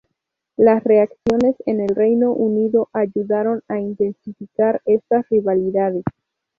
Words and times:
Las 0.57 0.83
reacciones 0.83 1.57
en 1.67 1.79
el 1.79 1.93
Reino 1.93 2.31
Unido 2.31 2.89
ayudaron 2.91 3.61
a 3.67 3.77
intensificar 3.79 4.81
estas 4.85 5.29
rivalidades. 5.29 6.03